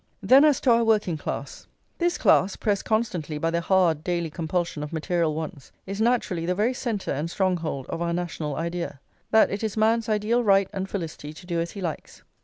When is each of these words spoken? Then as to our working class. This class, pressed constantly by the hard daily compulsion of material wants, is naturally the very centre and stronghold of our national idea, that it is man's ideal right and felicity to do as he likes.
Then 0.23 0.43
as 0.43 0.59
to 0.61 0.71
our 0.71 0.83
working 0.83 1.15
class. 1.15 1.67
This 1.99 2.17
class, 2.17 2.55
pressed 2.55 2.83
constantly 2.85 3.37
by 3.37 3.51
the 3.51 3.61
hard 3.61 4.03
daily 4.03 4.31
compulsion 4.31 4.81
of 4.81 4.91
material 4.91 5.35
wants, 5.35 5.71
is 5.85 6.01
naturally 6.01 6.43
the 6.47 6.55
very 6.55 6.73
centre 6.73 7.11
and 7.11 7.29
stronghold 7.29 7.85
of 7.87 8.01
our 8.01 8.11
national 8.11 8.55
idea, 8.55 8.99
that 9.29 9.51
it 9.51 9.63
is 9.63 9.77
man's 9.77 10.09
ideal 10.09 10.43
right 10.43 10.69
and 10.73 10.89
felicity 10.89 11.33
to 11.33 11.45
do 11.45 11.59
as 11.61 11.73
he 11.73 11.81
likes. 11.81 12.23